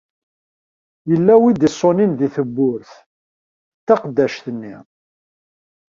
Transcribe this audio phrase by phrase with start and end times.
[1.09, 2.91] Yella wi d-iṣunin deg tewwurt,
[3.79, 4.75] d taqeddact-nni.